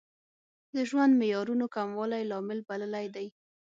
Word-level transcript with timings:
د 0.75 0.77
ژوند 0.89 1.13
معیارونو 1.21 1.65
کموالی 1.75 2.23
لامل 2.31 2.59
بللی 2.69 3.07
دی. 3.15 3.27